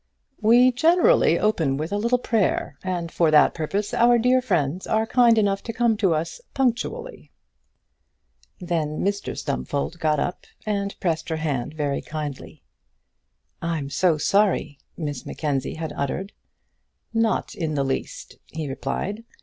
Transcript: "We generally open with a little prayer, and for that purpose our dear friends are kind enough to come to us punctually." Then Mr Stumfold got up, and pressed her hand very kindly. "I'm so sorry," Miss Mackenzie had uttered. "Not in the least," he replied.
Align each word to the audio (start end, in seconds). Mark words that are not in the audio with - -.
"We 0.41 0.71
generally 0.71 1.37
open 1.37 1.77
with 1.77 1.91
a 1.91 1.97
little 1.97 2.17
prayer, 2.17 2.75
and 2.83 3.11
for 3.11 3.29
that 3.29 3.53
purpose 3.53 3.93
our 3.93 4.17
dear 4.17 4.41
friends 4.41 4.87
are 4.87 5.05
kind 5.05 5.37
enough 5.37 5.61
to 5.65 5.73
come 5.73 5.95
to 5.97 6.15
us 6.15 6.41
punctually." 6.55 7.29
Then 8.59 9.01
Mr 9.05 9.37
Stumfold 9.37 9.99
got 9.99 10.19
up, 10.19 10.47
and 10.65 10.99
pressed 10.99 11.29
her 11.29 11.35
hand 11.35 11.75
very 11.75 12.01
kindly. 12.01 12.63
"I'm 13.61 13.91
so 13.91 14.17
sorry," 14.17 14.79
Miss 14.97 15.23
Mackenzie 15.23 15.75
had 15.75 15.93
uttered. 15.95 16.33
"Not 17.13 17.53
in 17.53 17.75
the 17.75 17.83
least," 17.83 18.37
he 18.51 18.67
replied. 18.67 19.23